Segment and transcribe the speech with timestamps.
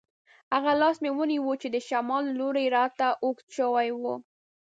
[0.53, 4.15] هغه لاس مې ونیو چې د شمال له لوري راته اوږد شوی وو.